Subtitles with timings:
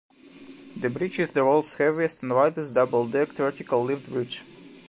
[0.77, 4.43] The bridge is the world's heaviest and widest double-decked vertical-lift bridge.